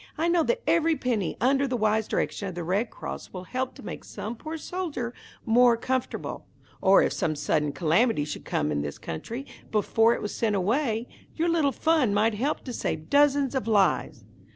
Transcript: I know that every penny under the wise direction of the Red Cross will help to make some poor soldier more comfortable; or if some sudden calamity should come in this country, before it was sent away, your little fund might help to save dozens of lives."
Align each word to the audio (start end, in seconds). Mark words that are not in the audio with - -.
I 0.17 0.29
know 0.29 0.41
that 0.41 0.63
every 0.65 0.95
penny 0.95 1.37
under 1.39 1.67
the 1.67 1.77
wise 1.77 2.07
direction 2.07 2.47
of 2.47 2.55
the 2.55 2.63
Red 2.63 2.89
Cross 2.89 3.33
will 3.33 3.43
help 3.43 3.75
to 3.75 3.83
make 3.85 4.03
some 4.03 4.35
poor 4.35 4.57
soldier 4.57 5.13
more 5.45 5.77
comfortable; 5.77 6.47
or 6.81 7.03
if 7.03 7.13
some 7.13 7.35
sudden 7.35 7.71
calamity 7.71 8.25
should 8.25 8.43
come 8.43 8.71
in 8.71 8.81
this 8.81 8.97
country, 8.97 9.45
before 9.71 10.15
it 10.15 10.21
was 10.23 10.33
sent 10.33 10.55
away, 10.55 11.07
your 11.35 11.49
little 11.49 11.71
fund 11.71 12.15
might 12.15 12.33
help 12.33 12.63
to 12.63 12.73
save 12.73 13.11
dozens 13.11 13.53
of 13.53 13.67
lives." 13.67 14.23